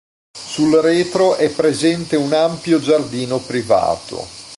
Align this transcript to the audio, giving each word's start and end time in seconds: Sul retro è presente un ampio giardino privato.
Sul 0.35 0.73
retro 0.81 1.35
è 1.35 1.47
presente 1.53 2.15
un 2.15 2.33
ampio 2.33 2.79
giardino 2.79 3.37
privato. 3.37 4.25